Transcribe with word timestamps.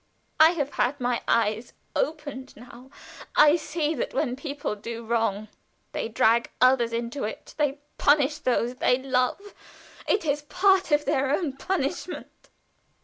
I 0.39 0.53
have 0.53 0.71
had 0.73 0.99
my 0.99 1.21
eyes 1.27 1.73
opened 1.95 2.55
now. 2.57 2.89
I 3.35 3.55
see 3.55 3.93
that 3.93 4.15
when 4.15 4.35
people 4.35 4.75
do 4.75 5.05
wrong 5.05 5.47
they 5.91 6.09
drag 6.09 6.49
others 6.59 6.91
into 6.91 7.23
it 7.23 7.53
they 7.59 7.77
punish 7.99 8.39
those 8.39 8.77
they 8.77 8.97
love 8.97 9.39
it 10.07 10.25
is 10.25 10.41
part 10.41 10.89
of 10.91 11.05
their 11.05 11.29
own 11.29 11.55
punishment." 11.55 12.49